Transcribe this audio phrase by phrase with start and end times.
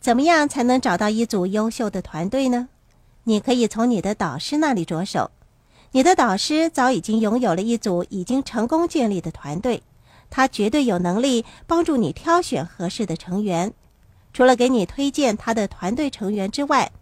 [0.00, 2.68] 怎么样才能找到一组优秀的团队呢？
[3.24, 5.30] 你可以从你的导师那里着手。
[5.92, 9.82] 你的导师早已经拥有了一组已经成功建立的团队，
[10.30, 13.74] 他绝对有能力帮助你挑选合适的成员。
[14.32, 16.92] 除了给你推荐他的团队成员之外，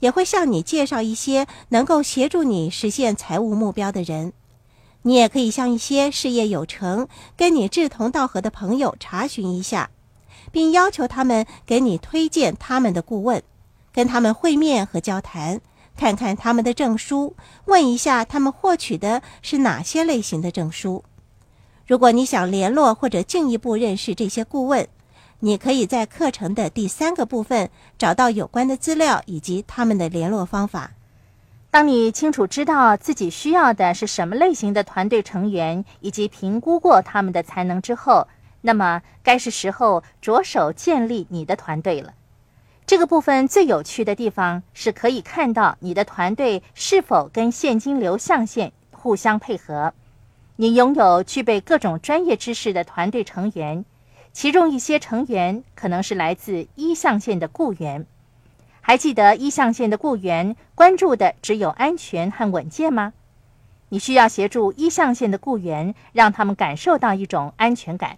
[0.00, 4.32] 也会向你介绍一些能够协助你实现财务目标的人。
[5.02, 7.06] 你也可以向一些事业有成、
[7.36, 9.90] 跟你志同道合的朋友查询一下。
[10.50, 13.42] 并要求他们给你推荐他们的顾问，
[13.92, 15.60] 跟他们会面和交谈，
[15.96, 21.04] 看看他们的证书，问一下他们获取的是哪些类型的证书。
[21.86, 24.86] 如果你想联络或者进一步认识这些顾问，
[25.40, 30.90] 你可以在课程的第三个部分找到有关的资料以及他们的联络方法。
[31.70, 38.26] 当你清楚知道自己需要的是什么类型的团队成员，以及评估过他们的才能之后，
[38.60, 42.14] 那么，该是时候着手建立你的团队了。
[42.86, 49.92] 这个部分最有趣的地方是可以看到你的团队是否跟现金流象限互相配合。
[50.56, 53.84] 你拥有具备各种专业知识的团队成员，
[54.32, 58.06] 其中一些成员可能是来自一象限的雇员。
[58.80, 63.12] 还记得一象限的雇员关注的只有安全和稳健吗？
[63.90, 68.16] 你需要协助一象限的雇员，让他们感受到一种安全感。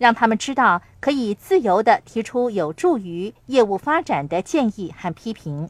[0.00, 5.68] 让他们知道可以自由地提出有助于业务发展的建议和批评。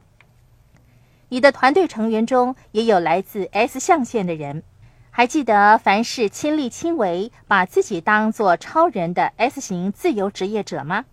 [1.31, 4.63] 你的团队成员中也有来自 S 象限的人，
[5.11, 11.07] 还记得凡是亲力亲为、把自己当作超人的 S 型自由职业者吗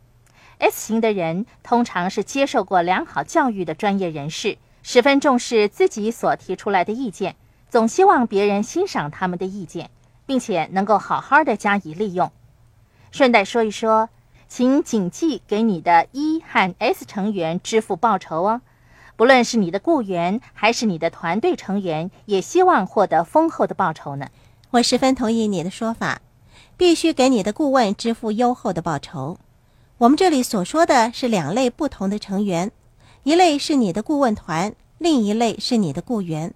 [0.60, 7.36] ？S 型的人通常是接受过良好教育的专业人士，十分重视自己所提出来的意见，
[7.68, 9.90] 总希望别人欣赏他们的意见，
[10.28, 12.32] 并且能够好好的加以利用。
[13.18, 14.10] 顺带说一说，
[14.48, 18.62] 请谨记给你的 E 和 S 成员支付报酬哦。
[19.16, 24.28] 不论是你的雇员还是你的团队成员，也希望获得丰厚的报酬呢。
[24.70, 26.22] 我十分同意你的说法，
[26.78, 29.40] 必须给你的顾问支付优厚的报酬。
[29.98, 32.72] 我们这里所说的是两类不同的成员，
[33.24, 36.54] 一类是你的顾问团，另一类是你的雇员。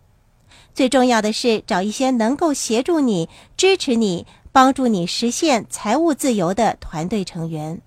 [0.76, 4.28] 最重要的是找一些能够协助你、支持你。
[4.52, 7.82] 帮助你实现财务自由的团队成员。